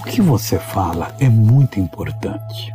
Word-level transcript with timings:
O 0.00 0.04
que 0.04 0.20
você 0.20 0.58
fala 0.58 1.12
é 1.20 1.28
muito 1.28 1.78
importante. 1.78 2.74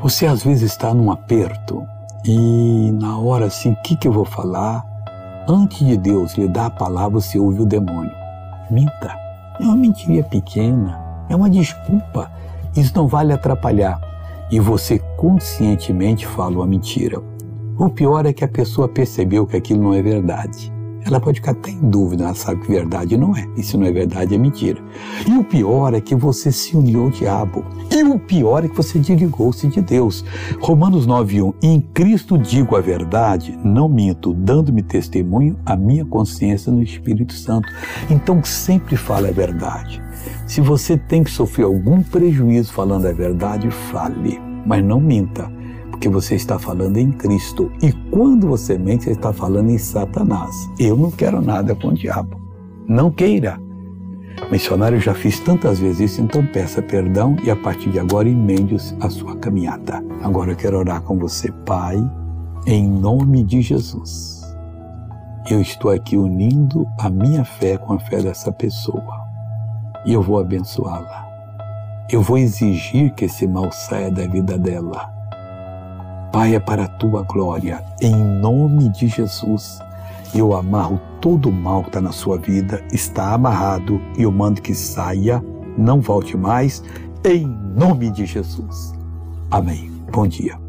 Você 0.00 0.26
às 0.26 0.42
vezes 0.42 0.72
está 0.72 0.92
num 0.92 1.10
aperto 1.10 1.86
e 2.24 2.90
na 2.92 3.18
hora 3.18 3.46
assim, 3.46 3.72
o 3.72 3.76
que, 3.82 3.96
que 3.96 4.08
eu 4.08 4.12
vou 4.12 4.24
falar? 4.24 4.84
Antes 5.46 5.86
de 5.86 5.96
Deus 5.96 6.34
lhe 6.34 6.48
dar 6.48 6.66
a 6.66 6.70
palavra, 6.70 7.20
você 7.20 7.38
ouve 7.38 7.62
o 7.62 7.66
demônio. 7.66 8.12
Minta. 8.70 9.16
É 9.60 9.64
uma 9.64 9.76
mentira 9.76 10.24
pequena, 10.24 10.98
é 11.28 11.36
uma 11.36 11.50
desculpa. 11.50 12.30
Isso 12.74 12.92
não 12.96 13.06
vai 13.06 13.24
lhe 13.24 13.32
atrapalhar. 13.32 14.00
E 14.50 14.58
você 14.58 14.98
conscientemente 15.16 16.26
fala 16.26 16.56
uma 16.56 16.66
mentira. 16.66 17.22
O 17.78 17.88
pior 17.88 18.26
é 18.26 18.32
que 18.32 18.44
a 18.44 18.48
pessoa 18.48 18.88
percebeu 18.88 19.46
que 19.46 19.56
aquilo 19.56 19.82
não 19.82 19.94
é 19.94 20.02
verdade 20.02 20.72
ela 21.04 21.20
pode 21.20 21.40
ficar 21.40 21.52
até 21.52 21.70
em 21.70 21.80
dúvida, 21.80 22.24
ela 22.24 22.34
sabe 22.34 22.60
que 22.60 22.70
verdade 22.70 23.16
não 23.16 23.36
é. 23.36 23.46
E 23.56 23.62
se 23.62 23.76
não 23.76 23.86
é 23.86 23.92
verdade, 23.92 24.34
é 24.34 24.38
mentira. 24.38 24.80
E 25.26 25.32
o 25.36 25.44
pior 25.44 25.94
é 25.94 26.00
que 26.00 26.14
você 26.14 26.52
se 26.52 26.76
uniu 26.76 27.04
ao 27.04 27.10
diabo. 27.10 27.64
E 27.90 28.02
o 28.02 28.18
pior 28.18 28.64
é 28.64 28.68
que 28.68 28.76
você 28.76 28.98
desligou-se 28.98 29.66
de 29.68 29.80
Deus. 29.80 30.24
Romanos 30.60 31.06
9,1 31.06 31.54
Em 31.62 31.80
Cristo 31.80 32.38
digo 32.38 32.76
a 32.76 32.80
verdade, 32.80 33.58
não 33.64 33.88
minto, 33.88 34.32
dando-me 34.32 34.82
testemunho 34.82 35.56
a 35.66 35.76
minha 35.76 36.04
consciência 36.04 36.70
no 36.70 36.82
Espírito 36.82 37.32
Santo. 37.32 37.68
Então 38.10 38.42
sempre 38.44 38.96
fale 38.96 39.28
a 39.28 39.32
verdade. 39.32 40.02
Se 40.46 40.60
você 40.60 40.96
tem 40.96 41.24
que 41.24 41.30
sofrer 41.30 41.64
algum 41.64 42.02
prejuízo 42.02 42.72
falando 42.72 43.06
a 43.06 43.12
verdade, 43.12 43.70
fale, 43.70 44.40
mas 44.64 44.84
não 44.84 45.00
minta 45.00 45.61
porque 45.92 46.08
você 46.08 46.34
está 46.34 46.58
falando 46.58 46.96
em 46.96 47.12
Cristo. 47.12 47.70
E 47.80 47.92
quando 48.10 48.48
você 48.48 48.76
mente, 48.76 49.04
você 49.04 49.12
está 49.12 49.32
falando 49.32 49.70
em 49.70 49.78
Satanás. 49.78 50.68
Eu 50.78 50.96
não 50.96 51.10
quero 51.10 51.40
nada 51.40 51.76
com 51.76 51.88
o 51.88 51.94
diabo. 51.94 52.40
Não 52.88 53.10
queira. 53.10 53.60
Missionário, 54.50 54.98
já 54.98 55.14
fiz 55.14 55.38
tantas 55.38 55.78
vezes 55.78 56.12
isso, 56.12 56.22
então 56.22 56.44
peça 56.46 56.82
perdão 56.82 57.36
e 57.44 57.50
a 57.50 57.56
partir 57.56 57.90
de 57.90 58.00
agora 58.00 58.28
emende 58.28 58.76
a 59.00 59.08
sua 59.08 59.36
caminhada. 59.36 60.02
Agora 60.22 60.52
eu 60.52 60.56
quero 60.56 60.78
orar 60.78 61.02
com 61.02 61.16
você, 61.18 61.52
Pai, 61.64 61.96
em 62.66 62.88
nome 62.88 63.44
de 63.44 63.60
Jesus. 63.60 64.42
Eu 65.48 65.60
estou 65.60 65.90
aqui 65.90 66.16
unindo 66.16 66.86
a 66.98 67.08
minha 67.08 67.44
fé 67.44 67.76
com 67.76 67.92
a 67.92 67.98
fé 68.00 68.22
dessa 68.22 68.50
pessoa 68.50 69.22
e 70.06 70.12
eu 70.12 70.22
vou 70.22 70.40
abençoá-la. 70.40 71.28
Eu 72.10 72.22
vou 72.22 72.38
exigir 72.38 73.14
que 73.14 73.26
esse 73.26 73.46
mal 73.46 73.70
saia 73.70 74.10
da 74.10 74.26
vida 74.26 74.58
dela 74.58 75.21
Pai, 76.32 76.54
é 76.54 76.58
para 76.58 76.84
a 76.84 76.88
tua 76.88 77.22
glória, 77.24 77.84
em 78.00 78.14
nome 78.14 78.88
de 78.88 79.06
Jesus. 79.06 79.78
Eu 80.34 80.54
amarro 80.54 80.98
todo 81.20 81.50
o 81.50 81.52
mal 81.52 81.82
que 81.82 81.90
está 81.90 82.00
na 82.00 82.10
sua 82.10 82.38
vida, 82.38 82.82
está 82.90 83.34
amarrado 83.34 84.00
e 84.16 84.22
eu 84.22 84.32
mando 84.32 84.62
que 84.62 84.74
saia, 84.74 85.44
não 85.76 86.00
volte 86.00 86.34
mais, 86.34 86.82
em 87.22 87.46
nome 87.46 88.10
de 88.10 88.24
Jesus. 88.24 88.94
Amém. 89.50 89.92
Bom 90.10 90.26
dia. 90.26 90.61